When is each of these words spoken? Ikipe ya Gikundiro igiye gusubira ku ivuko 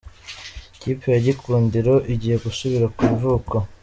Ikipe 0.75 1.05
ya 1.13 1.21
Gikundiro 1.25 1.93
igiye 2.13 2.35
gusubira 2.43 2.85
ku 2.95 2.99
ivuko 3.13 3.55